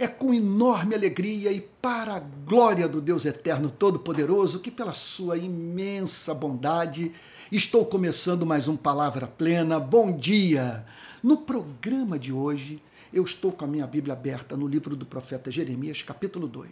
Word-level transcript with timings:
É 0.00 0.08
com 0.08 0.32
enorme 0.32 0.94
alegria 0.94 1.52
e 1.52 1.60
para 1.60 2.14
a 2.14 2.20
glória 2.20 2.88
do 2.88 3.02
Deus 3.02 3.26
Eterno 3.26 3.70
Todo-Poderoso 3.70 4.58
que, 4.58 4.70
pela 4.70 4.94
sua 4.94 5.36
imensa 5.36 6.32
bondade, 6.32 7.12
estou 7.52 7.84
começando 7.84 8.46
mais 8.46 8.66
um 8.66 8.78
Palavra 8.78 9.26
Plena. 9.26 9.78
Bom 9.78 10.10
dia! 10.10 10.86
No 11.22 11.36
programa 11.36 12.18
de 12.18 12.32
hoje, 12.32 12.82
eu 13.12 13.22
estou 13.22 13.52
com 13.52 13.66
a 13.66 13.68
minha 13.68 13.86
Bíblia 13.86 14.14
aberta 14.14 14.56
no 14.56 14.66
livro 14.66 14.96
do 14.96 15.04
profeta 15.04 15.50
Jeremias, 15.50 16.00
capítulo 16.00 16.48
2, 16.48 16.70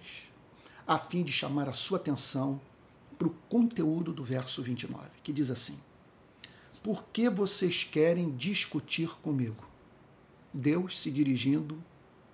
a 0.87 0.97
fim 0.97 1.23
de 1.23 1.31
chamar 1.31 1.69
a 1.69 1.75
sua 1.75 1.99
atenção 1.99 2.59
para 3.19 3.29
o 3.29 3.35
conteúdo 3.51 4.11
do 4.11 4.25
verso 4.25 4.63
29, 4.63 5.07
que 5.23 5.35
diz 5.35 5.51
assim: 5.51 5.79
Por 6.83 7.05
que 7.13 7.29
vocês 7.29 7.85
querem 7.85 8.31
discutir 8.31 9.11
comigo? 9.21 9.69
Deus 10.51 10.99
se 10.99 11.11
dirigindo 11.11 11.77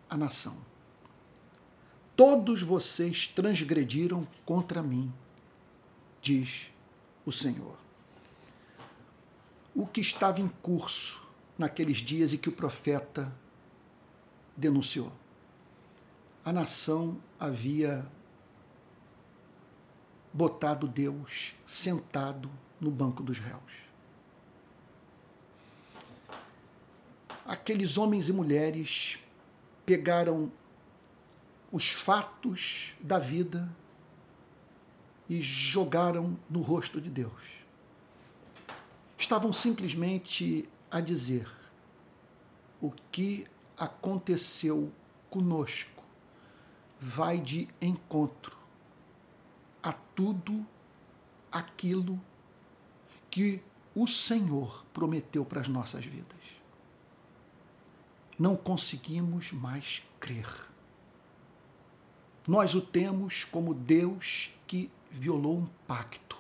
à 0.09 0.17
nação 0.17 0.55
Todos 2.17 2.63
vocês 2.63 3.27
transgrediram 3.27 4.25
contra 4.45 4.82
mim, 4.82 5.13
diz 6.23 6.71
o 7.27 7.32
Senhor. 7.32 7.77
O 9.75 9.85
que 9.85 10.00
estava 10.00 10.40
em 10.40 10.49
curso 10.49 11.21
naqueles 11.59 11.96
dias 11.96 12.32
e 12.32 12.39
que 12.39 12.49
o 12.49 12.53
profeta 12.53 13.32
denunciou. 14.57 15.13
A 16.45 16.53
nação 16.53 17.18
havia 17.39 18.07
botado 20.32 20.87
Deus 20.87 21.54
sentado 21.67 22.51
no 22.81 22.90
banco 22.90 23.23
dos 23.23 23.39
réus. 23.39 23.85
Aqueles 27.45 27.99
homens 27.99 28.29
e 28.29 28.32
mulheres 28.32 29.18
pegaram 29.85 30.51
os 31.75 31.91
fatos 31.91 32.95
da 33.01 33.19
vida 33.19 33.69
e 35.29 35.43
jogaram 35.43 36.39
no 36.48 36.62
rosto 36.62 37.01
de 37.01 37.11
Deus. 37.11 37.43
Estavam 39.19 39.53
simplesmente 39.53 40.69
a 40.89 41.01
dizer: 41.01 41.51
o 42.81 42.93
que 43.11 43.45
aconteceu 43.77 44.93
conosco 45.29 46.05
vai 47.01 47.41
de 47.41 47.69
encontro 47.83 48.57
a 49.83 49.93
tudo 49.93 50.65
aquilo 51.51 52.20
que 53.29 53.61
o 53.97 54.07
Senhor 54.07 54.87
prometeu 54.95 55.45
para 55.45 55.61
as 55.61 55.67
nossas 55.67 56.05
vidas. 56.05 56.39
Não 58.39 58.55
conseguimos 58.55 59.51
mais 59.51 60.05
crer 60.20 60.73
nós 62.47 62.75
o 62.75 62.81
temos 62.81 63.45
como 63.45 63.73
Deus 63.73 64.50
que 64.67 64.91
violou 65.11 65.59
um 65.59 65.67
pacto. 65.87 66.37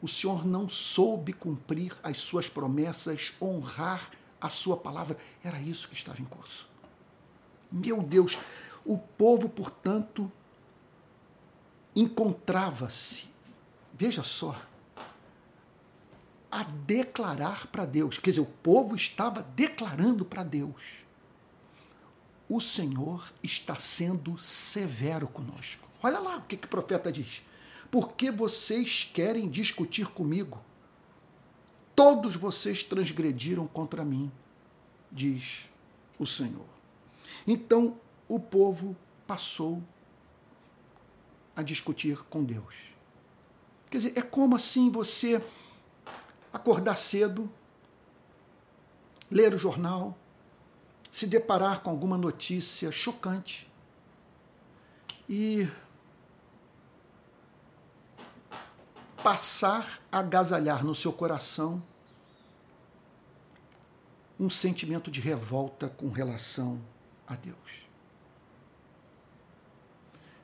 O 0.00 0.08
Senhor 0.08 0.44
não 0.44 0.68
soube 0.68 1.32
cumprir 1.32 1.94
as 2.02 2.20
suas 2.20 2.48
promessas, 2.48 3.32
honrar 3.40 4.10
a 4.40 4.48
sua 4.48 4.76
palavra. 4.76 5.16
Era 5.42 5.60
isso 5.60 5.88
que 5.88 5.94
estava 5.94 6.20
em 6.20 6.24
curso. 6.24 6.68
Meu 7.70 8.02
Deus, 8.02 8.38
o 8.84 8.98
povo, 8.98 9.48
portanto, 9.48 10.30
encontrava-se, 11.94 13.28
veja 13.94 14.22
só, 14.22 14.60
a 16.50 16.64
declarar 16.64 17.66
para 17.68 17.86
Deus. 17.86 18.18
Quer 18.18 18.30
dizer, 18.30 18.42
o 18.42 18.46
povo 18.46 18.94
estava 18.94 19.42
declarando 19.54 20.24
para 20.24 20.42
Deus 20.42 21.01
o 22.54 22.60
Senhor 22.60 23.32
está 23.42 23.76
sendo 23.76 24.36
severo 24.36 25.26
conosco. 25.26 25.88
Olha 26.02 26.18
lá 26.18 26.36
o 26.36 26.42
que, 26.42 26.56
que 26.56 26.66
o 26.66 26.70
profeta 26.70 27.10
diz. 27.10 27.42
Por 27.90 28.12
que 28.12 28.30
vocês 28.30 29.10
querem 29.12 29.48
discutir 29.48 30.08
comigo? 30.08 30.62
Todos 31.96 32.36
vocês 32.36 32.82
transgrediram 32.82 33.66
contra 33.66 34.04
mim, 34.04 34.30
diz 35.10 35.66
o 36.18 36.26
Senhor. 36.26 36.66
Então 37.46 37.98
o 38.28 38.38
povo 38.38 38.94
passou 39.26 39.82
a 41.56 41.62
discutir 41.62 42.22
com 42.24 42.44
Deus. 42.44 42.74
Quer 43.90 43.96
dizer, 43.96 44.12
é 44.14 44.22
como 44.22 44.56
assim 44.56 44.90
você 44.90 45.42
acordar 46.52 46.96
cedo, 46.96 47.50
ler 49.30 49.54
o 49.54 49.58
jornal, 49.58 50.18
se 51.12 51.26
deparar 51.26 51.82
com 51.82 51.90
alguma 51.90 52.16
notícia 52.16 52.90
chocante 52.90 53.70
e 55.28 55.68
passar 59.22 60.00
a 60.10 60.20
agasalhar 60.20 60.82
no 60.82 60.94
seu 60.94 61.12
coração 61.12 61.82
um 64.40 64.48
sentimento 64.48 65.10
de 65.10 65.20
revolta 65.20 65.90
com 65.90 66.08
relação 66.08 66.80
a 67.26 67.36
Deus. 67.36 67.58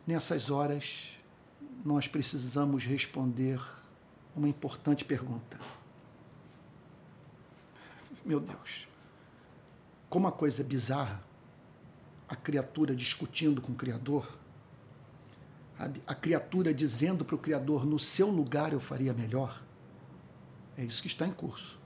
Nessas 0.07 0.51
horas, 0.51 1.13
nós 1.83 2.07
precisamos 2.07 2.85
responder 2.85 3.59
uma 4.37 4.49
importante 4.49 5.03
pergunta. 5.03 5.59
Meu 8.25 8.39
Deus, 8.39 8.88
como 10.09 10.27
a 10.27 10.33
coisa 10.33 10.63
é 10.63 10.65
bizarra, 10.65 11.23
a 12.29 12.37
criatura 12.37 12.95
discutindo 12.95 13.61
com 13.61 13.73
o 13.73 13.75
Criador, 13.75 14.39
a 16.07 16.15
criatura 16.15 16.75
dizendo 16.75 17.25
para 17.25 17.37
o 17.37 17.39
Criador: 17.39 17.87
no 17.87 17.99
seu 17.99 18.29
lugar 18.29 18.73
eu 18.73 18.81
faria 18.81 19.15
melhor. 19.15 19.63
É 20.77 20.85
isso 20.85 21.01
que 21.01 21.09
está 21.09 21.27
em 21.27 21.33
curso. 21.33 21.79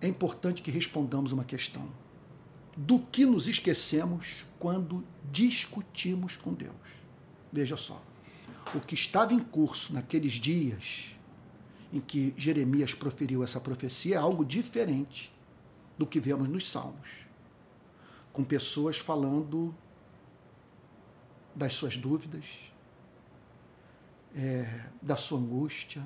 É 0.00 0.08
importante 0.08 0.62
que 0.62 0.70
respondamos 0.70 1.32
uma 1.32 1.44
questão. 1.44 1.88
Do 2.76 2.98
que 2.98 3.24
nos 3.24 3.46
esquecemos 3.48 4.44
quando 4.58 5.04
discutimos 5.30 6.36
com 6.36 6.52
Deus? 6.52 6.74
Veja 7.52 7.76
só. 7.76 8.02
O 8.74 8.80
que 8.80 8.94
estava 8.94 9.32
em 9.32 9.38
curso 9.38 9.94
naqueles 9.94 10.32
dias 10.32 11.14
em 11.92 12.00
que 12.00 12.34
Jeremias 12.36 12.92
proferiu 12.92 13.44
essa 13.44 13.60
profecia 13.60 14.16
é 14.16 14.18
algo 14.18 14.44
diferente 14.44 15.33
do 15.96 16.06
que 16.06 16.18
vemos 16.20 16.48
nos 16.48 16.70
Salmos, 16.70 17.26
com 18.32 18.44
pessoas 18.44 18.98
falando 18.98 19.74
das 21.54 21.74
suas 21.74 21.96
dúvidas, 21.96 22.44
é, 24.34 24.88
da 25.00 25.16
sua 25.16 25.38
angústia, 25.38 26.04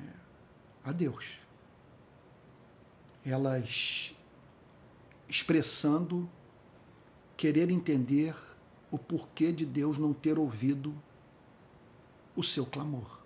é, 0.00 0.12
a 0.84 0.92
Deus. 0.92 1.38
Elas 3.24 4.14
expressando 5.28 6.30
querer 7.36 7.70
entender 7.70 8.34
o 8.90 8.98
porquê 8.98 9.50
de 9.50 9.66
Deus 9.66 9.98
não 9.98 10.14
ter 10.14 10.38
ouvido 10.38 10.94
o 12.36 12.42
seu 12.42 12.64
clamor. 12.64 13.18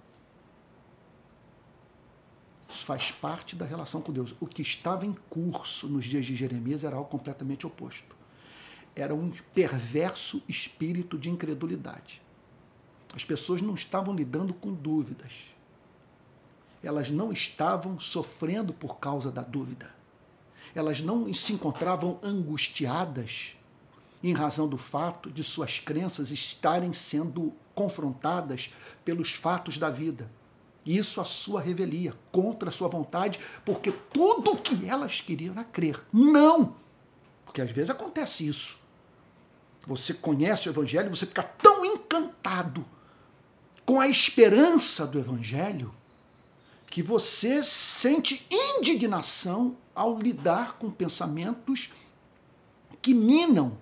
Isso 2.68 2.79
faz 2.90 3.12
parte 3.12 3.54
da 3.54 3.64
relação 3.64 4.02
com 4.02 4.10
Deus. 4.10 4.34
O 4.40 4.48
que 4.48 4.62
estava 4.62 5.06
em 5.06 5.14
curso 5.28 5.86
nos 5.86 6.04
dias 6.04 6.26
de 6.26 6.34
Jeremias 6.34 6.82
era 6.82 6.96
algo 6.96 7.08
completamente 7.08 7.64
oposto. 7.64 8.16
Era 8.96 9.14
um 9.14 9.30
perverso 9.54 10.42
espírito 10.48 11.16
de 11.16 11.30
incredulidade. 11.30 12.20
As 13.14 13.24
pessoas 13.24 13.62
não 13.62 13.76
estavam 13.76 14.12
lidando 14.12 14.52
com 14.52 14.74
dúvidas. 14.74 15.30
Elas 16.82 17.10
não 17.10 17.30
estavam 17.30 18.00
sofrendo 18.00 18.72
por 18.72 18.98
causa 18.98 19.30
da 19.30 19.42
dúvida. 19.42 19.94
Elas 20.74 21.00
não 21.00 21.32
se 21.32 21.52
encontravam 21.52 22.18
angustiadas 22.24 23.54
em 24.20 24.32
razão 24.32 24.68
do 24.68 24.76
fato 24.76 25.30
de 25.30 25.44
suas 25.44 25.78
crenças 25.78 26.32
estarem 26.32 26.92
sendo 26.92 27.52
confrontadas 27.72 28.68
pelos 29.04 29.30
fatos 29.30 29.78
da 29.78 29.90
vida 29.90 30.28
isso 30.84 31.20
a 31.20 31.24
sua 31.24 31.60
revelia, 31.60 32.14
contra 32.32 32.70
a 32.70 32.72
sua 32.72 32.88
vontade, 32.88 33.38
porque 33.64 33.92
tudo 34.12 34.52
o 34.52 34.56
que 34.56 34.88
elas 34.88 35.20
queriam 35.20 35.52
era 35.52 35.64
crer. 35.64 36.00
Não! 36.12 36.74
Porque 37.44 37.60
às 37.60 37.70
vezes 37.70 37.90
acontece 37.90 38.46
isso. 38.46 38.78
Você 39.86 40.14
conhece 40.14 40.68
o 40.68 40.70
Evangelho, 40.70 41.14
você 41.14 41.26
fica 41.26 41.42
tão 41.42 41.84
encantado 41.84 42.84
com 43.84 44.00
a 44.00 44.08
esperança 44.08 45.06
do 45.06 45.18
Evangelho 45.18 45.92
que 46.86 47.02
você 47.02 47.62
sente 47.62 48.46
indignação 48.50 49.76
ao 49.94 50.18
lidar 50.18 50.74
com 50.78 50.90
pensamentos 50.90 51.88
que 53.00 53.14
minam 53.14 53.78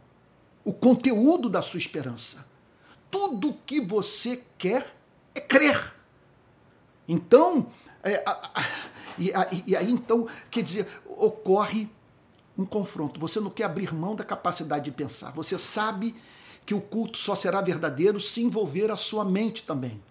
o 0.65 0.73
conteúdo 0.73 1.49
da 1.49 1.63
sua 1.63 1.79
esperança. 1.79 2.47
Tudo 3.11 3.57
que 3.65 3.81
você 3.81 4.45
quer 4.59 4.95
é 5.35 5.41
crer. 5.41 5.95
Então, 7.09 7.67
é, 8.03 8.23
a, 8.25 8.31
a, 8.31 8.67
e, 9.19 9.33
a, 9.33 9.49
e 9.67 9.75
aí 9.75 9.91
então, 9.91 10.29
quer 10.51 10.63
dizer, 10.63 10.87
ocorre 11.07 11.89
um 12.57 12.67
confronto, 12.67 13.19
você 13.19 13.41
não 13.41 13.51
quer 13.51 13.65
abrir 13.65 13.95
mão 13.95 14.15
da 14.15 14.25
capacidade 14.25 14.85
de 14.85 14.91
pensar. 14.91 15.33
Você 15.33 15.57
sabe 15.57 16.15
que 16.67 16.75
o 16.75 16.81
culto 16.81 17.17
só 17.17 17.35
será 17.35 17.63
verdadeiro 17.63 18.21
se 18.21 18.43
envolver 18.43 18.91
a 18.91 18.97
sua 18.97 19.25
mente 19.25 19.63
também. 19.63 20.03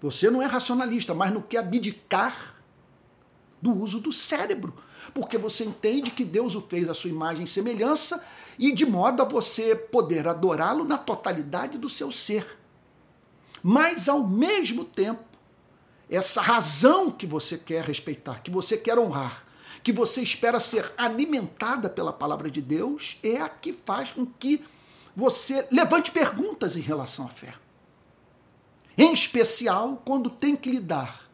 Você 0.00 0.30
não 0.30 0.40
é 0.40 0.46
racionalista, 0.46 1.12
mas 1.12 1.32
não 1.32 1.42
quer 1.42 1.58
abdicar 1.58 2.56
do 3.60 3.72
uso 3.72 4.00
do 4.00 4.12
cérebro, 4.12 4.74
porque 5.12 5.36
você 5.36 5.64
entende 5.64 6.10
que 6.10 6.24
Deus 6.24 6.54
o 6.54 6.60
fez 6.60 6.88
à 6.88 6.94
sua 6.94 7.10
imagem 7.10 7.44
e 7.44 7.48
semelhança 7.48 8.22
e 8.58 8.72
de 8.72 8.86
modo 8.86 9.22
a 9.22 9.24
você 9.24 9.74
poder 9.74 10.28
adorá-lo 10.28 10.84
na 10.84 10.96
totalidade 10.96 11.78
do 11.78 11.88
seu 11.88 12.12
ser. 12.12 12.58
Mas 13.62 14.08
ao 14.08 14.26
mesmo 14.26 14.84
tempo, 14.84 15.24
essa 16.08 16.40
razão 16.40 17.10
que 17.10 17.26
você 17.26 17.58
quer 17.58 17.84
respeitar, 17.84 18.40
que 18.40 18.50
você 18.50 18.76
quer 18.76 18.98
honrar, 18.98 19.44
que 19.82 19.92
você 19.92 20.22
espera 20.22 20.60
ser 20.60 20.92
alimentada 20.96 21.88
pela 21.88 22.12
palavra 22.12 22.50
de 22.50 22.60
Deus, 22.60 23.18
é 23.22 23.40
a 23.40 23.48
que 23.48 23.72
faz 23.72 24.10
com 24.10 24.26
que 24.26 24.64
você 25.14 25.66
levante 25.70 26.10
perguntas 26.10 26.76
em 26.76 26.80
relação 26.80 27.26
à 27.26 27.28
fé. 27.28 27.54
Em 28.96 29.12
especial 29.12 30.02
quando 30.04 30.30
tem 30.30 30.56
que 30.56 30.70
lidar 30.70 31.28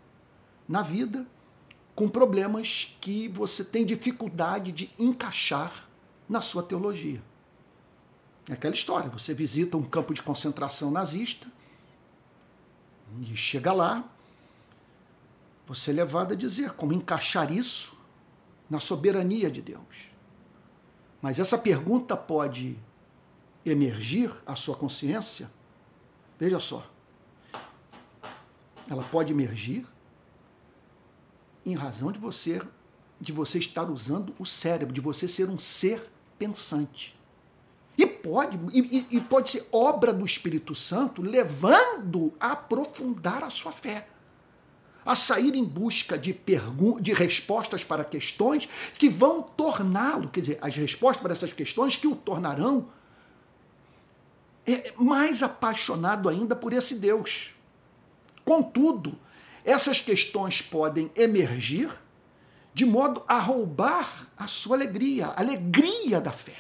na 0.69 0.83
vida 0.83 1.27
com 1.95 2.09
problemas 2.09 2.97
que 3.01 3.29
você 3.29 3.63
tem 3.63 3.85
dificuldade 3.85 4.73
de 4.73 4.91
encaixar 4.99 5.89
na 6.29 6.41
sua 6.41 6.63
teologia. 6.63 7.23
É 8.49 8.55
aquela 8.55 8.75
história: 8.75 9.11
você 9.11 9.35
visita 9.35 9.77
um 9.77 9.85
campo 9.85 10.15
de 10.15 10.23
concentração 10.23 10.91
nazista 10.91 11.47
e 13.21 13.37
chega 13.37 13.73
lá, 13.73 14.05
você 15.67 15.91
é 15.91 15.95
levado 15.95 16.33
a 16.33 16.37
dizer 16.37 16.73
como 16.73 16.93
encaixar 16.93 17.53
isso 17.53 17.97
na 18.69 18.81
soberania 18.81 19.51
de 19.51 19.63
Deus. 19.63 20.11
Mas 21.21 21.39
essa 21.39 21.57
pergunta 21.57 22.17
pode 22.17 22.79
emergir 23.65 24.33
à 24.45 24.57
sua 24.57 24.75
consciência, 24.75 25.51
veja 26.39 26.59
só, 26.59 26.85
ela 28.91 29.05
pode 29.05 29.33
emergir 29.33 29.87
em 31.65 31.75
razão 31.75 32.11
de 32.11 32.19
você 32.19 32.61
de 33.23 33.31
você 33.31 33.61
estar 33.61 33.89
usando 33.89 34.35
o 34.37 34.45
cérebro, 34.45 34.93
de 34.93 35.01
você 35.01 35.29
ser 35.29 35.49
um 35.49 35.57
ser 35.57 36.11
pensante. 36.37 37.17
E 37.97 38.05
pode, 38.05 38.59
e, 38.73 39.07
e 39.17 39.21
pode 39.21 39.51
ser 39.51 39.69
obra 39.71 40.13
do 40.13 40.27
Espírito 40.27 40.75
Santo 40.75 41.23
levando 41.23 42.35
a 42.41 42.51
aprofundar 42.51 43.45
a 43.45 43.51
sua 43.51 43.71
fé. 43.71 44.09
A 45.05 45.15
sair 45.15 45.55
em 45.55 45.65
busca 45.65 46.17
de, 46.17 46.39
de 47.01 47.13
respostas 47.13 47.83
para 47.83 48.05
questões 48.05 48.69
que 48.99 49.09
vão 49.09 49.43
torná-lo, 49.43 50.29
quer 50.29 50.41
dizer, 50.41 50.59
as 50.61 50.77
respostas 50.77 51.23
para 51.23 51.33
essas 51.33 51.53
questões 51.53 51.97
que 51.97 52.07
o 52.07 52.15
tornarão 52.15 52.89
é, 54.67 54.93
mais 54.97 55.43
apaixonado 55.43 56.29
ainda 56.29 56.55
por 56.55 56.73
esse 56.73 56.95
Deus. 56.95 57.53
Contudo, 58.45 59.19
essas 59.65 60.01
questões 60.01 60.63
podem 60.63 61.11
emergir 61.17 61.91
de 62.75 62.85
modo 62.87 63.23
a 63.29 63.39
roubar 63.39 64.29
a 64.37 64.47
sua 64.47 64.77
alegria, 64.77 65.27
a 65.29 65.41
alegria 65.41 66.21
da 66.21 66.33
fé, 66.33 66.57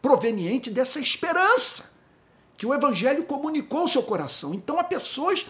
proveniente 0.00 0.70
dessa 0.70 1.00
esperança 1.00 1.90
que 2.56 2.66
o 2.66 2.74
Evangelho 2.74 3.24
comunicou 3.24 3.80
ao 3.80 3.88
seu 3.88 4.02
coração. 4.02 4.54
Então, 4.54 4.78
há 4.78 4.84
pessoas 4.84 5.46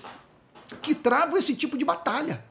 que 0.82 0.94
travam 0.94 1.37
esse 1.37 1.55
tipo 1.55 1.76
de 1.76 1.85
batalha. 1.85 2.44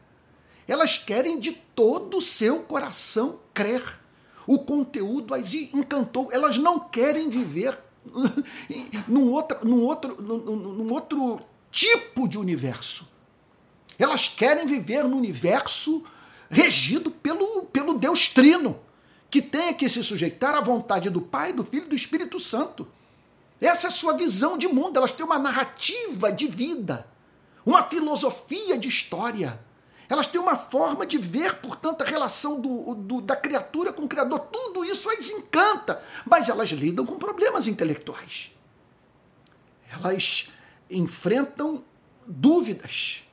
Elas 0.67 0.97
querem 0.97 1.39
de 1.39 1.51
todo 1.51 2.17
o 2.17 2.21
seu 2.21 2.59
coração 2.59 3.39
crer. 3.53 3.99
O 4.45 4.59
conteúdo 4.59 5.33
as 5.33 5.53
encantou. 5.53 6.29
Elas 6.31 6.57
não 6.57 6.79
querem 6.79 7.29
viver 7.29 7.77
num 9.07 9.31
outro, 9.31 9.65
num 9.65 9.83
outro, 9.83 10.21
num, 10.21 10.91
outro 10.91 11.41
tipo 11.71 12.27
de 12.27 12.37
universo. 12.37 13.07
Elas 13.97 14.29
querem 14.29 14.65
viver 14.65 15.03
no 15.03 15.17
universo 15.17 16.03
regido 16.49 17.11
pelo, 17.11 17.63
pelo 17.65 17.95
Deus 17.95 18.27
Trino, 18.27 18.79
que 19.29 19.41
tem 19.41 19.73
que 19.73 19.89
se 19.89 20.03
sujeitar 20.03 20.55
à 20.55 20.61
vontade 20.61 21.09
do 21.09 21.21
Pai, 21.21 21.51
do 21.51 21.63
Filho 21.63 21.85
e 21.85 21.89
do 21.89 21.95
Espírito 21.95 22.39
Santo. 22.39 22.87
Essa 23.59 23.87
é 23.87 23.89
a 23.89 23.91
sua 23.91 24.13
visão 24.13 24.57
de 24.57 24.67
mundo. 24.67 24.97
Elas 24.97 25.11
têm 25.11 25.25
uma 25.25 25.39
narrativa 25.39 26.31
de 26.31 26.47
vida, 26.47 27.07
uma 27.67 27.83
filosofia 27.83 28.77
de 28.77 28.87
história. 28.87 29.59
Elas 30.07 30.25
têm 30.25 30.39
uma 30.39 30.55
forma 30.55 31.05
de 31.05 31.17
ver, 31.17 31.55
portanto, 31.55 32.01
a 32.01 32.05
relação 32.05 32.61
do, 32.61 32.95
do, 32.95 33.19
da 33.19 33.35
criatura 33.35 33.91
com 33.91 34.03
o 34.03 34.07
Criador. 34.07 34.39
Tudo 34.39 34.85
isso 34.85 35.09
as 35.09 35.29
encanta, 35.29 36.01
mas 36.25 36.47
elas 36.47 36.69
lidam 36.69 37.05
com 37.05 37.17
problemas 37.17 37.67
intelectuais. 37.67 38.51
Elas 39.91 40.49
enfrentam 40.89 41.83
dúvidas 42.25 43.23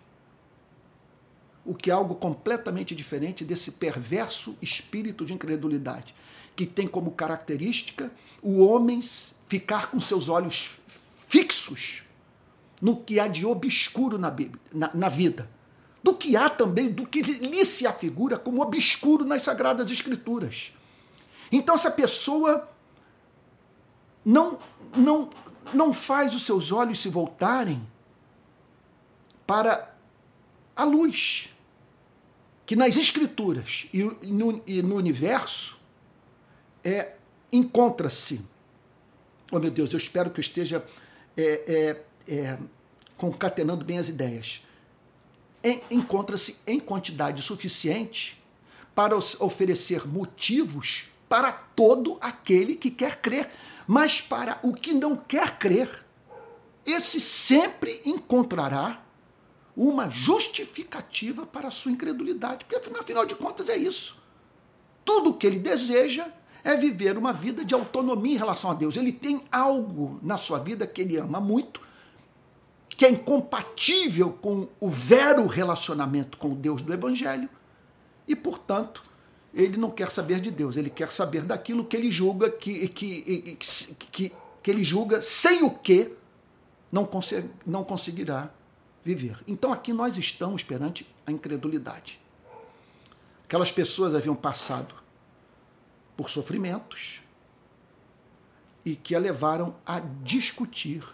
o 1.65 1.73
que 1.73 1.89
é 1.89 1.95
algo 1.95 2.17
completamente 2.17 2.93
diferente 2.93 3.45
desse 3.45 3.71
perverso 3.71 4.57
espírito 4.61 5.25
de 5.25 5.33
incredulidade, 5.33 6.13
que 6.57 6.67
tem 6.67 6.89
como 6.89 7.13
característica 7.13 8.11
o 8.43 8.65
homem 8.67 9.01
ficar 9.47 9.93
com 9.93 10.01
seus 10.01 10.29
olhos 10.29 10.73
fixos 11.29 12.04
no 12.81 12.97
que 12.97 13.19
há 13.19 13.29
de 13.29 13.45
obscuro 13.47 14.19
na, 14.19 14.31
Bíblia, 14.31 14.61
na, 14.73 14.91
na 14.95 15.09
vida, 15.09 15.49
do 16.03 16.15
que 16.15 16.37
há 16.37 16.51
também, 16.51 16.91
do 16.91 17.07
que 17.07 17.23
lhe 17.23 17.65
se 17.65 17.87
afigura 17.87 18.39
como 18.39 18.63
obscuro 18.63 19.25
nas 19.25 19.43
Sagradas 19.43 19.91
Escrituras. 19.91 20.73
Então, 21.51 21.75
essa 21.75 21.91
pessoa 21.91 22.69
não, 24.25 24.59
não, 24.97 25.31
não 25.73 25.93
faz 25.93 26.35
os 26.35 26.43
seus 26.43 26.73
olhos 26.73 27.01
se 27.01 27.09
voltarem 27.09 27.83
para 29.47 29.95
a 30.75 30.85
luz, 30.85 31.51
que 32.67 32.75
nas 32.75 32.97
escrituras 32.97 33.87
e 33.93 34.03
no, 34.03 34.63
e 34.67 34.83
no 34.83 34.97
universo 34.97 35.79
é, 36.83 37.15
encontra-se. 37.53 38.41
Oh 39.53 39.59
meu 39.59 39.71
Deus, 39.71 39.93
eu 39.93 39.99
espero 39.99 40.31
que 40.31 40.41
eu 40.41 40.43
esteja 40.43 40.85
é, 41.37 41.65
é, 41.67 42.03
é 42.29 42.59
concatenando 43.17 43.85
bem 43.85 43.99
as 43.99 44.09
ideias. 44.09 44.63
Encontra-se 45.91 46.59
em 46.67 46.79
quantidade 46.79 47.43
suficiente 47.43 48.43
para 48.95 49.17
oferecer 49.17 50.07
motivos 50.07 51.05
para 51.29 51.53
todo 51.53 52.19
aquele 52.21 52.75
que 52.75 52.91
quer 52.91 53.21
crer. 53.21 53.51
Mas 53.87 54.21
para 54.21 54.59
o 54.63 54.73
que 54.73 54.93
não 54.93 55.17
quer 55.17 55.59
crer, 55.59 56.05
esse 56.85 57.21
sempre 57.21 58.01
encontrará 58.05 59.03
uma 59.77 60.09
justificativa 60.09 61.45
para 61.45 61.69
a 61.69 61.71
sua 61.71 61.93
incredulidade. 61.93 62.65
Porque, 62.65 62.77
afinal 62.77 63.27
de 63.27 63.35
contas, 63.35 63.69
é 63.69 63.77
isso. 63.77 64.17
Tudo 65.05 65.31
o 65.31 65.35
que 65.35 65.47
ele 65.47 65.59
deseja 65.59 66.29
é 66.63 66.77
viver 66.77 67.19
uma 67.19 67.33
vida 67.33 67.65
de 67.65 67.75
autonomia 67.75 68.35
em 68.35 68.39
relação 68.39 68.71
a 68.71 68.75
Deus. 68.75 68.97
Ele 68.97 69.13
tem 69.13 69.43
algo 69.51 70.19
na 70.23 70.37
sua 70.37 70.59
vida 70.59 70.87
que 70.87 71.03
ele 71.03 71.17
ama 71.17 71.41
muito, 71.41 71.81
que 72.97 73.05
é 73.05 73.11
incompatível 73.11 74.31
com 74.31 74.69
o 74.79 74.89
vero 74.89 75.47
relacionamento 75.47 76.39
com 76.39 76.49
o 76.49 76.55
Deus 76.55 76.83
do 76.83 76.93
Evangelho, 76.93 77.49
e, 78.27 78.35
portanto, 78.35 79.03
ele 79.53 79.77
não 79.77 79.91
quer 79.91 80.11
saber 80.11 80.41
de 80.41 80.51
Deus, 80.51 80.77
ele 80.77 80.91
quer 80.91 81.13
saber 81.13 81.45
daquilo 81.45 81.85
que 81.85 81.97
ele 81.97 82.11
julga 82.11 82.51
que, 82.51 82.89
que, 82.89 83.57
que, 84.11 84.33
que, 84.63 84.71
ele 84.71 84.83
julga 84.83 85.23
sem 85.23 85.63
o 85.63 85.71
que 85.71 86.13
não, 86.91 87.05
consegue, 87.05 87.49
não 87.65 87.85
conseguirá 87.85 88.51
viver. 89.05 89.39
Então 89.47 89.73
aqui 89.73 89.93
nós 89.93 90.17
estamos 90.17 90.63
perante 90.63 91.07
a 91.27 91.31
incredulidade. 91.31 92.21
Aquelas 93.45 93.71
pessoas 93.71 94.15
haviam 94.15 94.35
passado 94.35 94.95
por 96.17 96.31
sofrimentos 96.31 97.21
e 98.85 98.97
que 98.97 99.15
a 99.15 99.19
levaram 99.19 99.77
a 99.87 100.01
discutir 100.01 101.05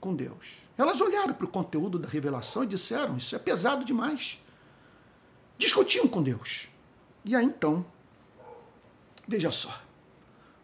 com 0.00 0.14
Deus. 0.14 0.65
Elas 0.76 1.00
olharam 1.00 1.32
para 1.32 1.46
o 1.46 1.48
conteúdo 1.48 1.98
da 1.98 2.08
revelação 2.08 2.64
e 2.64 2.66
disseram: 2.66 3.16
Isso 3.16 3.34
é 3.34 3.38
pesado 3.38 3.84
demais. 3.84 4.38
Discutiam 5.58 6.06
com 6.06 6.22
Deus. 6.22 6.68
E 7.24 7.34
aí 7.34 7.44
então, 7.44 7.84
veja 9.26 9.50
só, 9.50 9.80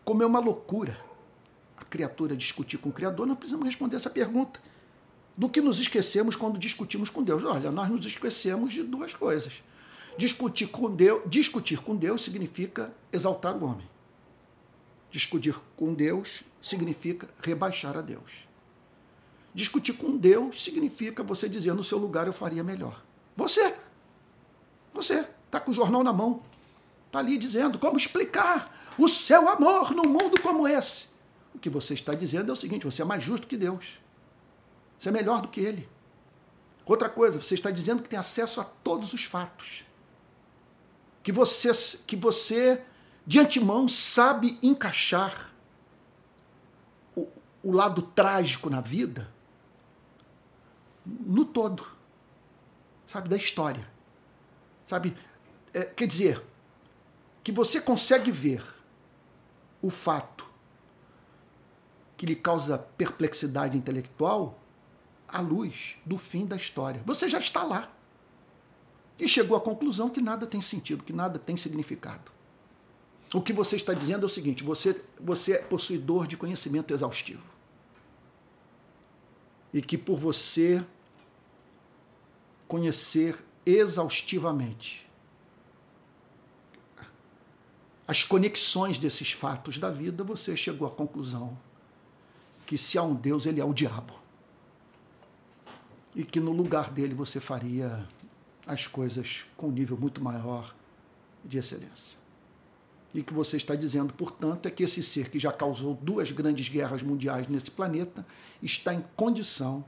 como 0.04 0.22
é 0.22 0.26
uma 0.26 0.38
loucura 0.38 0.98
a 1.76 1.84
criatura 1.84 2.36
discutir 2.36 2.78
com 2.78 2.90
o 2.90 2.92
Criador, 2.92 3.26
nós 3.26 3.36
precisamos 3.36 3.66
responder 3.66 3.96
essa 3.96 4.10
pergunta 4.10 4.60
do 5.36 5.48
que 5.48 5.60
nos 5.60 5.80
esquecemos 5.80 6.36
quando 6.36 6.58
discutimos 6.58 7.10
com 7.10 7.22
Deus. 7.22 7.42
Olha, 7.42 7.70
nós 7.70 7.88
nos 7.88 8.06
esquecemos 8.06 8.72
de 8.72 8.82
duas 8.82 9.12
coisas. 9.14 9.62
Discutir 10.16 10.66
com 10.66 10.94
Deus, 10.94 11.22
discutir 11.26 11.80
com 11.80 11.96
Deus 11.96 12.22
significa 12.22 12.92
exaltar 13.12 13.56
o 13.56 13.64
homem. 13.64 13.88
Discutir 15.10 15.56
com 15.76 15.92
Deus 15.92 16.44
significa 16.60 17.28
rebaixar 17.42 17.96
a 17.96 18.00
Deus. 18.00 18.46
Discutir 19.54 19.92
com 19.92 20.16
Deus 20.16 20.62
significa 20.62 21.22
você 21.22 21.48
dizer 21.48 21.74
no 21.74 21.84
seu 21.84 21.98
lugar 21.98 22.26
eu 22.26 22.32
faria 22.32 22.64
melhor. 22.64 23.02
Você, 23.36 23.76
você 24.94 25.26
está 25.46 25.60
com 25.60 25.70
o 25.70 25.74
jornal 25.74 26.02
na 26.02 26.12
mão. 26.12 26.42
Está 27.06 27.18
ali 27.18 27.36
dizendo 27.36 27.78
como 27.78 27.98
explicar 27.98 28.94
o 28.96 29.06
seu 29.06 29.48
amor 29.48 29.92
num 29.92 30.08
mundo 30.08 30.40
como 30.40 30.66
esse. 30.66 31.06
O 31.54 31.58
que 31.58 31.68
você 31.68 31.92
está 31.92 32.14
dizendo 32.14 32.50
é 32.50 32.52
o 32.54 32.56
seguinte: 32.56 32.86
você 32.86 33.02
é 33.02 33.04
mais 33.04 33.22
justo 33.22 33.46
que 33.46 33.58
Deus. 33.58 34.00
Você 34.98 35.10
é 35.10 35.12
melhor 35.12 35.42
do 35.42 35.48
que 35.48 35.60
Ele. 35.60 35.86
Outra 36.86 37.10
coisa, 37.10 37.40
você 37.40 37.54
está 37.54 37.70
dizendo 37.70 38.02
que 38.02 38.08
tem 38.08 38.18
acesso 38.18 38.60
a 38.60 38.64
todos 38.64 39.12
os 39.12 39.24
fatos. 39.24 39.84
Que 41.22 41.30
você, 41.30 41.70
que 42.06 42.16
você 42.16 42.82
de 43.26 43.38
antemão, 43.38 43.86
sabe 43.86 44.58
encaixar 44.62 45.52
o, 47.14 47.28
o 47.62 47.70
lado 47.70 48.02
trágico 48.02 48.68
na 48.68 48.80
vida 48.80 49.32
no 51.04 51.44
todo, 51.44 51.86
sabe, 53.06 53.28
da 53.28 53.36
história. 53.36 53.86
Sabe, 54.86 55.16
é, 55.72 55.84
quer 55.84 56.06
dizer, 56.06 56.42
que 57.42 57.50
você 57.50 57.80
consegue 57.80 58.30
ver 58.30 58.62
o 59.80 59.90
fato 59.90 60.46
que 62.16 62.26
lhe 62.26 62.36
causa 62.36 62.78
perplexidade 62.78 63.76
intelectual 63.76 64.58
à 65.26 65.40
luz 65.40 65.96
do 66.06 66.16
fim 66.16 66.46
da 66.46 66.56
história. 66.56 67.02
Você 67.04 67.28
já 67.28 67.40
está 67.40 67.64
lá. 67.64 67.90
E 69.18 69.28
chegou 69.28 69.56
à 69.56 69.60
conclusão 69.60 70.08
que 70.08 70.20
nada 70.20 70.46
tem 70.46 70.60
sentido, 70.60 71.04
que 71.04 71.12
nada 71.12 71.38
tem 71.38 71.56
significado. 71.56 72.30
O 73.34 73.40
que 73.40 73.52
você 73.52 73.76
está 73.76 73.94
dizendo 73.94 74.24
é 74.24 74.26
o 74.26 74.28
seguinte: 74.28 74.62
você, 74.62 75.02
você 75.18 75.54
é 75.54 75.58
possuidor 75.58 76.26
de 76.26 76.36
conhecimento 76.36 76.92
exaustivo. 76.92 77.44
E 79.72 79.80
que 79.80 79.96
por 79.96 80.18
você 80.18 80.84
conhecer 82.72 83.36
exaustivamente 83.66 85.06
as 88.08 88.24
conexões 88.24 88.96
desses 88.96 89.32
fatos 89.32 89.76
da 89.76 89.90
vida, 89.90 90.24
você 90.24 90.56
chegou 90.56 90.88
à 90.88 90.90
conclusão 90.90 91.54
que 92.64 92.78
se 92.78 92.96
há 92.96 93.02
um 93.02 93.14
Deus, 93.14 93.44
ele 93.44 93.60
é 93.60 93.64
o 93.64 93.74
diabo. 93.74 94.14
E 96.16 96.24
que 96.24 96.40
no 96.40 96.50
lugar 96.50 96.90
dele 96.90 97.12
você 97.12 97.38
faria 97.38 98.08
as 98.66 98.86
coisas 98.86 99.44
com 99.54 99.68
um 99.68 99.72
nível 99.72 99.98
muito 99.98 100.24
maior 100.24 100.74
de 101.44 101.58
excelência. 101.58 102.16
E 103.12 103.22
que 103.22 103.34
você 103.34 103.58
está 103.58 103.74
dizendo, 103.74 104.14
portanto, 104.14 104.64
é 104.64 104.70
que 104.70 104.82
esse 104.82 105.02
ser 105.02 105.28
que 105.28 105.38
já 105.38 105.52
causou 105.52 105.94
duas 105.94 106.32
grandes 106.32 106.70
guerras 106.70 107.02
mundiais 107.02 107.46
nesse 107.48 107.70
planeta 107.70 108.26
está 108.62 108.94
em 108.94 109.04
condição 109.14 109.84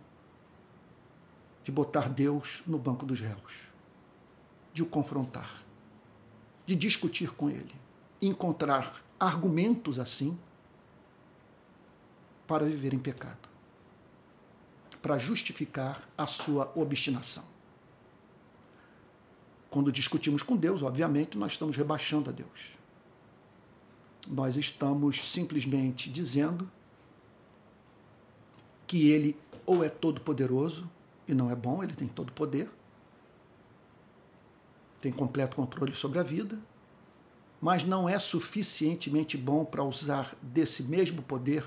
de 1.64 1.72
botar 1.72 2.08
Deus 2.08 2.62
no 2.66 2.78
banco 2.78 3.04
dos 3.04 3.20
réus, 3.20 3.68
de 4.72 4.82
o 4.82 4.86
confrontar, 4.86 5.62
de 6.64 6.76
discutir 6.76 7.32
com 7.32 7.50
ele, 7.50 7.74
encontrar 8.22 9.02
argumentos 9.18 9.98
assim 9.98 10.38
para 12.46 12.64
viver 12.66 12.94
em 12.94 12.98
pecado, 12.98 13.48
para 15.02 15.18
justificar 15.18 16.08
a 16.16 16.26
sua 16.26 16.70
obstinação. 16.76 17.44
Quando 19.70 19.90
discutimos 19.90 20.42
com 20.42 20.56
Deus, 20.56 20.82
obviamente, 20.82 21.36
nós 21.36 21.52
estamos 21.52 21.74
rebaixando 21.76 22.30
a 22.30 22.32
Deus 22.32 22.74
nós 24.28 24.56
estamos 24.56 25.30
simplesmente 25.30 26.10
dizendo 26.10 26.70
que 28.86 29.10
ele 29.10 29.36
ou 29.66 29.84
é 29.84 29.88
todo 29.88 30.20
poderoso 30.20 30.88
e 31.26 31.34
não 31.34 31.50
é 31.50 31.56
bom, 31.56 31.82
ele 31.82 31.94
tem 31.94 32.08
todo 32.08 32.32
poder, 32.32 32.68
tem 35.00 35.12
completo 35.12 35.56
controle 35.56 35.94
sobre 35.94 36.18
a 36.18 36.22
vida, 36.22 36.58
mas 37.60 37.84
não 37.84 38.08
é 38.08 38.18
suficientemente 38.18 39.38
bom 39.38 39.64
para 39.64 39.82
usar 39.82 40.36
desse 40.42 40.82
mesmo 40.82 41.22
poder 41.22 41.64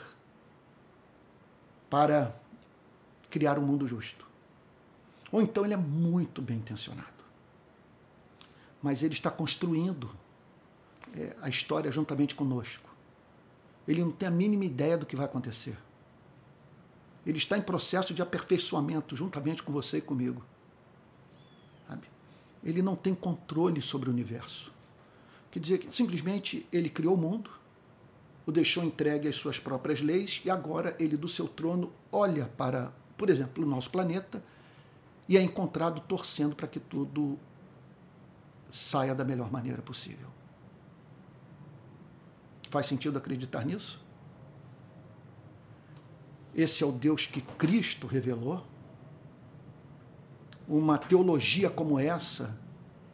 para 1.89 2.35
criar 3.29 3.57
um 3.57 3.63
mundo 3.63 3.87
justo. 3.87 4.27
Ou 5.31 5.41
então 5.41 5.65
ele 5.65 5.73
é 5.73 5.77
muito 5.77 6.41
bem 6.41 6.57
intencionado, 6.57 7.23
mas 8.81 9.03
ele 9.03 9.13
está 9.13 9.29
construindo 9.29 10.09
é, 11.15 11.35
a 11.41 11.49
história 11.49 11.91
juntamente 11.91 12.35
conosco. 12.35 12.89
Ele 13.87 14.03
não 14.03 14.11
tem 14.11 14.27
a 14.27 14.31
mínima 14.31 14.65
ideia 14.65 14.97
do 14.97 15.05
que 15.05 15.15
vai 15.15 15.25
acontecer. 15.25 15.77
Ele 17.27 17.37
está 17.37 17.57
em 17.57 17.61
processo 17.61 18.13
de 18.13 18.21
aperfeiçoamento 18.21 19.13
juntamente 19.13 19.61
com 19.61 19.73
você 19.73 19.97
e 19.97 20.01
comigo. 20.01 20.45
Sabe? 21.85 22.07
Ele 22.63 22.81
não 22.81 22.95
tem 22.95 23.13
controle 23.13 23.81
sobre 23.81 24.09
o 24.09 24.13
universo. 24.13 24.71
Quer 25.51 25.59
dizer 25.59 25.77
que 25.79 25.93
simplesmente 25.93 26.65
ele 26.71 26.89
criou 26.89 27.15
o 27.15 27.17
mundo, 27.17 27.51
o 28.45 28.51
deixou 28.51 28.81
entregue 28.81 29.27
às 29.27 29.35
suas 29.35 29.59
próprias 29.59 29.99
leis 29.99 30.41
e 30.45 30.49
agora 30.49 30.95
ele 30.97 31.17
do 31.17 31.27
seu 31.27 31.49
trono 31.49 31.91
olha 32.13 32.45
para, 32.55 32.93
por 33.17 33.29
exemplo, 33.29 33.61
o 33.61 33.67
nosso 33.67 33.89
planeta 33.89 34.41
e 35.27 35.35
é 35.35 35.41
encontrado 35.41 35.99
torcendo 35.99 36.55
para 36.55 36.67
que 36.67 36.79
tudo 36.79 37.37
saia 38.71 39.13
da 39.13 39.25
melhor 39.25 39.51
maneira 39.51 39.81
possível. 39.81 40.29
Faz 42.69 42.85
sentido 42.85 43.17
acreditar 43.17 43.65
nisso? 43.65 44.06
Esse 46.57 46.83
é 46.83 46.87
o 46.87 46.91
Deus 46.91 47.25
que 47.25 47.39
Cristo 47.39 48.07
revelou? 48.07 48.65
Uma 50.67 50.97
teologia 50.97 51.69
como 51.69 51.97
essa 51.97 52.57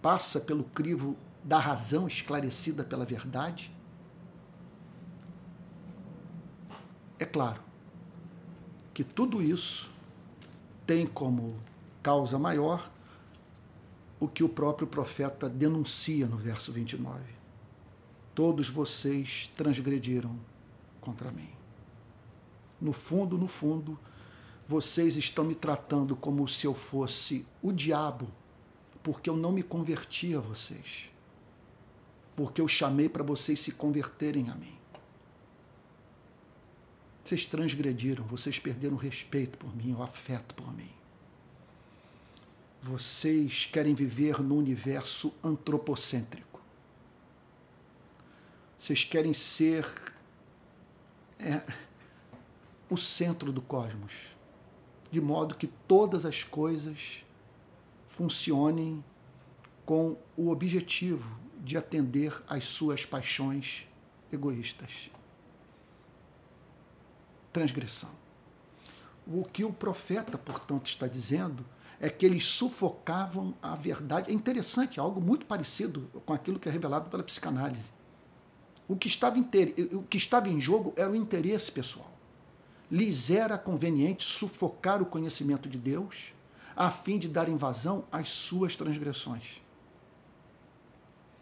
passa 0.02 0.40
pelo 0.40 0.64
crivo 0.64 1.16
da 1.44 1.60
razão 1.60 2.08
esclarecida 2.08 2.84
pela 2.84 3.06
verdade? 3.06 3.70
É 7.20 7.26
claro 7.26 7.62
que 8.94 9.04
tudo 9.04 9.42
isso 9.42 9.92
tem 10.88 11.06
como 11.06 11.60
causa 12.02 12.40
maior 12.40 12.90
o 14.20 14.28
que 14.28 14.44
o 14.44 14.50
próprio 14.50 14.88
profeta 14.88 15.50
denuncia 15.50 16.26
no 16.26 16.38
verso 16.38 16.72
29 16.72 17.44
todos 18.34 18.70
vocês 18.70 19.52
transgrediram 19.56 20.36
contra 21.00 21.32
mim. 21.32 21.50
No 22.84 22.92
fundo, 22.94 23.38
no 23.38 23.48
fundo, 23.48 23.98
vocês 24.68 25.16
estão 25.16 25.46
me 25.46 25.56
tratando 25.56 26.16
como 26.16 26.48
se 26.48 26.68
eu 26.68 26.74
fosse 26.74 27.46
o 27.62 27.72
diabo, 27.72 28.28
porque 29.02 29.30
eu 29.30 29.38
não 29.38 29.52
me 29.52 29.64
converti 29.64 30.36
a 30.36 30.40
vocês. 30.40 31.10
Porque 32.36 32.60
eu 32.60 32.68
chamei 32.68 33.08
para 33.08 33.24
vocês 33.24 33.60
se 33.60 33.72
converterem 33.72 34.50
a 34.50 34.56
mim. 34.56 34.78
Vocês 37.24 37.46
transgrediram, 37.46 38.26
vocês 38.26 38.60
perderam 38.60 38.96
o 38.96 39.00
respeito 39.00 39.58
por 39.58 39.74
mim, 39.76 39.94
o 39.94 40.04
afeto 40.04 40.54
por 40.54 40.72
mim. 40.76 40.92
Vocês 42.82 43.66
querem 43.66 43.96
viver 43.96 44.44
num 44.44 44.58
universo 44.58 45.34
antropocêntrico 45.42 46.54
vocês 48.84 49.06
querem 49.06 49.34
ser 49.34 49.90
é, 51.40 51.64
o 52.94 52.98
centro 52.98 53.52
do 53.52 53.60
cosmos, 53.60 54.14
de 55.10 55.20
modo 55.20 55.56
que 55.56 55.66
todas 55.66 56.26
as 56.26 56.44
coisas 56.44 57.24
funcionem 58.08 59.04
com 59.84 60.16
o 60.38 60.52
objetivo 60.52 61.28
de 61.64 61.76
atender 61.76 62.40
às 62.48 62.66
suas 62.66 63.04
paixões 63.04 63.88
egoístas. 64.32 65.10
Transgressão. 67.52 68.12
O 69.26 69.44
que 69.44 69.64
o 69.64 69.74
profeta, 69.74 70.38
portanto, 70.38 70.86
está 70.86 71.08
dizendo 71.08 71.66
é 72.00 72.10
que 72.10 72.28
eles 72.28 72.46
sufocavam 72.46 73.56
a 73.60 73.74
verdade. 73.74 74.30
É 74.30 74.34
interessante, 74.34 75.00
algo 75.00 75.20
muito 75.20 75.48
parecido 75.48 76.10
com 76.28 76.34
aquilo 76.34 76.60
que 76.60 76.70
é 76.70 76.72
revelado 76.72 77.10
pela 77.10 77.24
psicanálise. 77.24 77.92
O 78.88 78.96
que 78.96 79.08
estava, 79.08 79.40
o 79.40 80.04
que 80.04 80.18
estava 80.18 80.48
em 80.48 80.62
jogo 80.62 80.94
era 80.96 81.10
o 81.10 81.16
interesse 81.16 81.72
pessoal. 81.72 82.13
Lhes 82.94 83.32
era 83.32 83.58
conveniente 83.58 84.24
sufocar 84.24 85.02
o 85.02 85.06
conhecimento 85.08 85.68
de 85.68 85.80
Deus 85.80 86.32
a 86.76 86.92
fim 86.92 87.18
de 87.18 87.28
dar 87.28 87.50
invasão 87.50 88.06
às 88.12 88.30
suas 88.30 88.76
transgressões. 88.76 89.60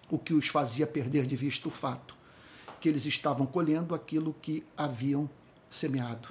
O 0.10 0.17
que 0.17 0.34
os 0.34 0.48
fazia 0.48 0.88
perder 0.88 1.25
de 1.25 1.36
vista 1.36 1.67
o 1.67 1.72
fato 1.72 2.17
que 2.79 2.88
eles 2.88 3.05
estavam 3.05 3.46
colhendo 3.46 3.93
aquilo 3.93 4.34
que 4.41 4.63
haviam 4.77 5.29
semeado. 5.70 6.29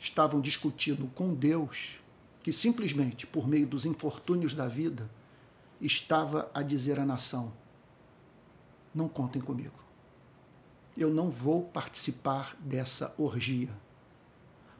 Estavam 0.00 0.40
discutindo 0.40 1.06
com 1.14 1.32
Deus 1.32 2.00
que 2.42 2.52
simplesmente, 2.52 3.24
por 3.24 3.46
meio 3.46 3.68
dos 3.68 3.86
infortúnios 3.86 4.52
da 4.52 4.66
vida, 4.66 5.08
estava 5.80 6.50
a 6.52 6.60
dizer 6.60 6.98
à 6.98 7.06
nação: 7.06 7.52
não 8.92 9.08
contem 9.08 9.40
comigo. 9.40 9.86
Eu 10.96 11.10
não 11.10 11.30
vou 11.30 11.62
participar 11.64 12.56
dessa 12.58 13.14
orgia, 13.18 13.70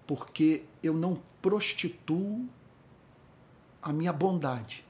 porque 0.06 0.64
eu 0.82 0.94
não 0.94 1.20
prostituo 1.42 2.48
a 3.82 3.92
minha 3.92 4.12
bondade 4.12 4.84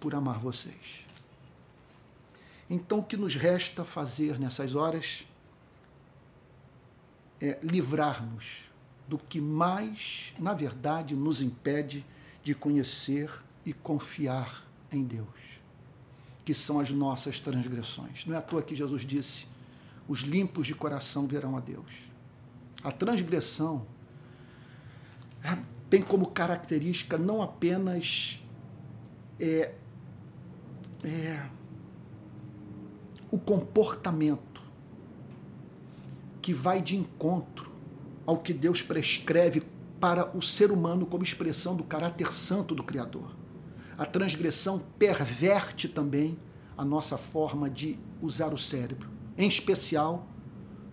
por 0.00 0.14
amar 0.14 0.38
vocês. 0.38 1.04
Então, 2.68 2.98
o 2.98 3.04
que 3.04 3.16
nos 3.16 3.34
resta 3.34 3.84
fazer 3.84 4.38
nessas 4.38 4.74
horas 4.74 5.26
é 7.40 7.58
livrar-nos 7.62 8.64
do 9.06 9.18
que 9.18 9.40
mais, 9.40 10.32
na 10.38 10.54
verdade, 10.54 11.14
nos 11.14 11.40
impede 11.40 12.04
de 12.42 12.54
conhecer 12.54 13.30
e 13.64 13.72
confiar 13.72 14.64
em 14.90 15.02
Deus, 15.04 15.26
que 16.44 16.54
são 16.54 16.80
as 16.80 16.90
nossas 16.90 17.40
transgressões. 17.40 18.24
Não 18.26 18.34
é 18.34 18.38
à 18.38 18.42
toa 18.42 18.62
que 18.62 18.74
Jesus 18.74 19.02
disse: 19.02 19.46
os 20.08 20.20
limpos 20.20 20.66
de 20.66 20.74
coração 20.74 21.26
verão 21.26 21.56
a 21.56 21.60
Deus. 21.60 21.90
A 22.82 22.92
transgressão 22.92 23.86
é, 25.42 25.56
tem 25.88 26.02
como 26.02 26.26
característica 26.26 27.16
não 27.16 27.40
apenas 27.40 28.42
é, 29.38 29.74
é, 31.02 31.46
o 33.30 33.38
comportamento 33.38 34.62
que 36.40 36.52
vai 36.52 36.82
de 36.82 36.96
encontro 36.96 37.72
ao 38.26 38.38
que 38.38 38.52
Deus 38.52 38.82
prescreve 38.82 39.62
para 39.98 40.36
o 40.36 40.42
ser 40.42 40.70
humano 40.70 41.06
como 41.06 41.24
expressão 41.24 41.74
do 41.74 41.82
caráter 41.82 42.32
santo 42.32 42.74
do 42.74 42.82
Criador. 42.82 43.34
A 43.96 44.04
transgressão 44.04 44.82
perverte 44.98 45.88
também 45.88 46.36
a 46.76 46.84
nossa 46.84 47.16
forma 47.16 47.70
de 47.70 47.98
usar 48.20 48.52
o 48.52 48.58
cérebro, 48.58 49.08
em 49.36 49.48
especial 49.48 50.26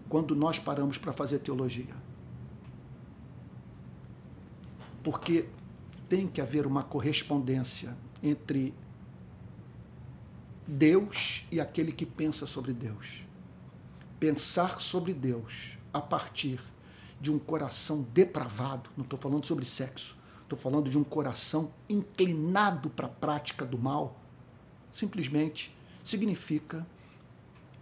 quando 0.10 0.36
nós 0.36 0.60
paramos 0.60 0.98
para 0.98 1.13
fazer 1.13 1.39
teologia. 1.39 1.95
Porque 5.03 5.48
tem 6.10 6.27
que 6.27 6.41
haver 6.41 6.67
uma 6.67 6.83
correspondência 6.83 7.95
entre 8.21 8.74
Deus 10.67 11.45
e 11.51 11.60
aquele 11.60 11.91
que 11.91 12.05
pensa 12.05 12.45
sobre 12.45 12.74
Deus. 12.74 13.24
Pensar 14.19 14.81
sobre 14.81 15.13
Deus 15.13 15.77
a 15.93 16.01
partir 16.01 16.60
de 17.19 17.31
um 17.31 17.39
coração 17.39 18.05
depravado, 18.13 18.89
não 18.98 19.03
estou 19.03 19.17
falando 19.17 19.45
sobre 19.45 19.65
sexo, 19.65 20.17
estou 20.43 20.57
falando 20.57 20.89
de 20.89 20.98
um 20.98 21.03
coração 21.03 21.71
inclinado 21.89 22.89
para 22.89 23.05
a 23.05 23.10
prática 23.10 23.65
do 23.65 23.77
mal, 23.77 24.19
simplesmente 24.91 25.75
significa 26.03 26.86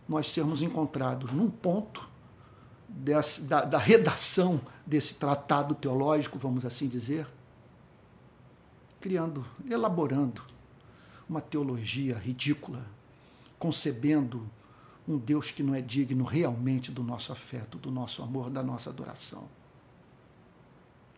nós 0.10 0.32
sermos 0.32 0.64
encontrados 0.64 1.32
num 1.32 1.50
ponto 1.50 2.10
da, 2.90 3.64
da 3.64 3.78
redação 3.78 4.60
desse 4.84 5.14
tratado 5.14 5.76
teológico, 5.76 6.40
vamos 6.40 6.66
assim 6.66 6.88
dizer, 6.88 7.28
criando, 9.00 9.46
elaborando 9.70 10.44
uma 11.30 11.40
teologia 11.40 12.18
ridícula, 12.18 12.84
concebendo 13.60 14.50
um 15.08 15.18
Deus 15.18 15.52
que 15.52 15.62
não 15.62 15.76
é 15.76 15.82
digno 15.82 16.24
realmente 16.24 16.92
do 16.92 17.04
nosso 17.04 17.32
afeto, 17.32 17.78
do 17.78 17.92
nosso 17.92 18.24
amor, 18.24 18.50
da 18.50 18.64
nossa 18.64 18.90
adoração. 18.90 19.48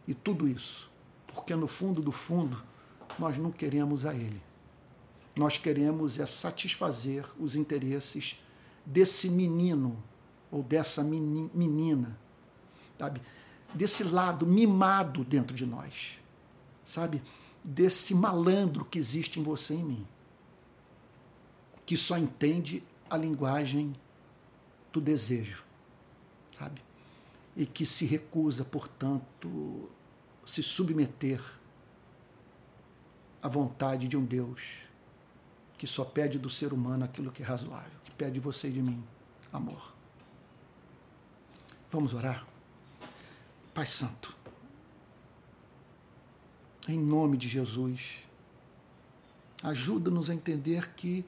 E 0.05 0.13
tudo 0.13 0.47
isso, 0.47 0.89
porque 1.27 1.55
no 1.55 1.67
fundo 1.67 2.01
do 2.01 2.11
fundo, 2.11 2.61
nós 3.17 3.37
não 3.37 3.51
queremos 3.51 4.05
a 4.05 4.13
Ele. 4.13 4.41
Nós 5.37 5.57
queremos 5.57 6.19
é 6.19 6.25
satisfazer 6.25 7.25
os 7.39 7.55
interesses 7.55 8.37
desse 8.85 9.29
menino 9.29 10.01
ou 10.51 10.61
dessa 10.63 11.03
menina, 11.03 12.17
sabe? 12.99 13.21
Desse 13.73 14.03
lado 14.03 14.45
mimado 14.45 15.23
dentro 15.23 15.55
de 15.55 15.65
nós, 15.65 16.19
sabe? 16.83 17.21
Desse 17.63 18.13
malandro 18.13 18.83
que 18.83 18.99
existe 18.99 19.39
em 19.39 19.43
você 19.43 19.73
e 19.73 19.77
em 19.77 19.83
mim, 19.83 20.07
que 21.85 21.95
só 21.95 22.17
entende 22.17 22.83
a 23.09 23.17
linguagem 23.17 23.93
do 24.91 24.99
desejo, 24.99 25.63
sabe? 26.57 26.81
E 27.55 27.65
que 27.65 27.85
se 27.85 28.05
recusa, 28.05 28.65
portanto, 28.65 29.89
se 30.45 30.61
submeter 30.61 31.41
à 33.41 33.47
vontade 33.47 34.07
de 34.07 34.17
um 34.17 34.25
Deus 34.25 34.90
que 35.81 35.87
só 35.87 36.05
pede 36.05 36.37
do 36.37 36.47
ser 36.47 36.73
humano 36.73 37.03
aquilo 37.03 37.31
que 37.31 37.41
é 37.41 37.45
razoável, 37.45 37.99
que 38.05 38.11
pede 38.11 38.33
de 38.33 38.39
você 38.39 38.67
e 38.67 38.71
de 38.71 38.83
mim 38.83 39.03
amor. 39.51 39.95
Vamos 41.89 42.13
orar? 42.13 42.45
Pai 43.73 43.87
Santo, 43.87 44.37
em 46.87 46.99
nome 46.99 47.35
de 47.35 47.47
Jesus, 47.47 48.19
ajuda-nos 49.63 50.29
a 50.29 50.35
entender 50.35 50.93
que 50.93 51.25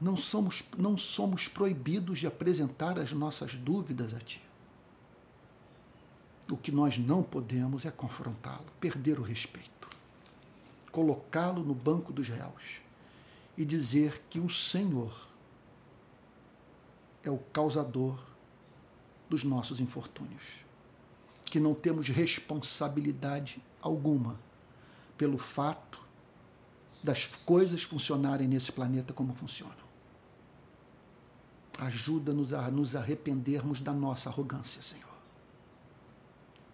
não 0.00 0.16
somos, 0.16 0.62
não 0.78 0.96
somos 0.96 1.48
proibidos 1.48 2.20
de 2.20 2.28
apresentar 2.28 3.00
as 3.00 3.10
nossas 3.10 3.52
dúvidas 3.56 4.14
a 4.14 4.20
Ti. 4.20 4.40
O 6.48 6.56
que 6.56 6.70
nós 6.70 6.96
não 6.98 7.20
podemos 7.20 7.84
é 7.84 7.90
confrontá-lo, 7.90 8.66
perder 8.78 9.18
o 9.18 9.24
respeito, 9.24 9.88
colocá-lo 10.92 11.64
no 11.64 11.74
banco 11.74 12.12
dos 12.12 12.28
réus 12.28 12.83
e 13.56 13.64
dizer 13.64 14.22
que 14.28 14.40
o 14.40 14.48
Senhor 14.48 15.12
é 17.22 17.30
o 17.30 17.38
causador 17.38 18.18
dos 19.28 19.44
nossos 19.44 19.80
infortúnios, 19.80 20.42
que 21.46 21.58
não 21.58 21.74
temos 21.74 22.08
responsabilidade 22.08 23.62
alguma 23.80 24.38
pelo 25.16 25.38
fato 25.38 26.02
das 27.02 27.26
coisas 27.26 27.82
funcionarem 27.82 28.48
nesse 28.48 28.72
planeta 28.72 29.12
como 29.12 29.34
funcionam. 29.34 29.84
Ajuda-nos 31.78 32.52
a 32.52 32.70
nos 32.70 32.94
arrependermos 32.94 33.80
da 33.80 33.92
nossa 33.92 34.30
arrogância, 34.30 34.80
Senhor. 34.80 35.04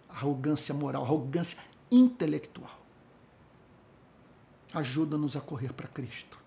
Arrogância 0.07 0.73
moral, 0.73 1.03
arrogância 1.03 1.57
intelectual. 1.89 2.79
Ajuda-nos 4.73 5.35
a 5.35 5.41
correr 5.41 5.73
para 5.73 5.87
Cristo. 5.87 6.40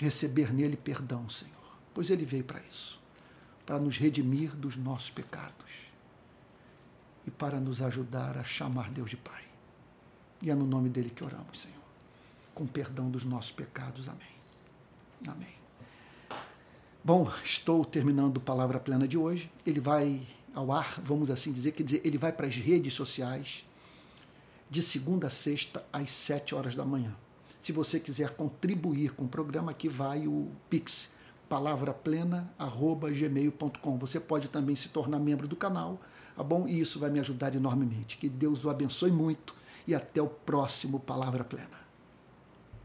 Receber 0.00 0.52
nele 0.52 0.76
perdão, 0.76 1.28
Senhor, 1.28 1.76
pois 1.94 2.10
ele 2.10 2.24
veio 2.24 2.44
para 2.44 2.60
isso 2.60 3.00
para 3.66 3.80
nos 3.80 3.98
redimir 3.98 4.54
dos 4.54 4.76
nossos 4.76 5.10
pecados 5.10 5.66
e 7.26 7.30
para 7.30 7.58
nos 7.58 7.82
ajudar 7.82 8.38
a 8.38 8.44
chamar 8.44 8.88
Deus 8.90 9.10
de 9.10 9.16
Pai. 9.16 9.42
E 10.40 10.50
é 10.50 10.54
no 10.54 10.64
nome 10.64 10.88
dele 10.88 11.10
que 11.10 11.24
oramos, 11.24 11.60
Senhor, 11.60 11.82
com 12.54 12.64
perdão 12.64 13.10
dos 13.10 13.24
nossos 13.24 13.50
pecados. 13.50 14.08
Amém. 14.08 14.36
Amém. 15.26 15.56
Bom, 17.02 17.28
estou 17.44 17.84
terminando 17.84 18.40
Palavra 18.40 18.78
Plena 18.78 19.08
de 19.08 19.18
hoje. 19.18 19.50
Ele 19.66 19.80
vai 19.80 20.24
ao 20.54 20.70
ar, 20.70 21.00
vamos 21.02 21.28
assim 21.28 21.52
dizer, 21.52 21.72
quer 21.72 21.82
dizer, 21.82 22.00
ele 22.04 22.16
vai 22.16 22.32
para 22.32 22.46
as 22.46 22.54
redes 22.54 22.94
sociais 22.94 23.64
de 24.70 24.82
segunda 24.82 25.26
a 25.26 25.30
sexta 25.30 25.84
às 25.92 26.10
sete 26.10 26.54
horas 26.54 26.76
da 26.76 26.84
manhã. 26.84 27.14
Se 27.66 27.72
você 27.72 27.98
quiser 27.98 28.30
contribuir 28.30 29.10
com 29.10 29.24
o 29.24 29.28
programa, 29.28 29.72
aqui 29.72 29.88
vai 29.88 30.28
o 30.28 30.46
Pix, 30.70 31.10
palavraplena@gmail.com. 31.48 33.98
Você 33.98 34.20
pode 34.20 34.46
também 34.46 34.76
se 34.76 34.88
tornar 34.90 35.18
membro 35.18 35.48
do 35.48 35.56
canal, 35.56 36.00
tá 36.36 36.44
bom? 36.44 36.68
E 36.68 36.78
isso 36.78 37.00
vai 37.00 37.10
me 37.10 37.18
ajudar 37.18 37.56
enormemente. 37.56 38.18
Que 38.18 38.28
Deus 38.28 38.64
o 38.64 38.70
abençoe 38.70 39.10
muito 39.10 39.52
e 39.84 39.96
até 39.96 40.22
o 40.22 40.28
próximo 40.28 41.00
Palavra 41.00 41.42
Plena. 41.42 41.85